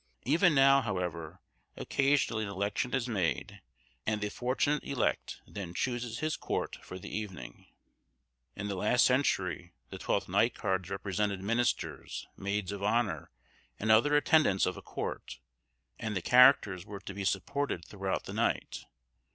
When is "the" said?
4.19-4.29, 6.97-7.15, 8.67-8.73, 9.91-9.99, 16.17-16.21, 18.23-18.33